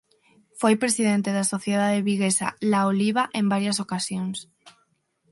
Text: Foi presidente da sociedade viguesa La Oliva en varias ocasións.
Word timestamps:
Foi 0.59 0.73
presidente 0.83 1.29
da 1.37 1.49
sociedade 1.53 2.05
viguesa 2.09 2.47
La 2.71 2.81
Oliva 2.91 3.23
en 3.39 3.45
varias 3.53 3.77
ocasións. 3.85 4.37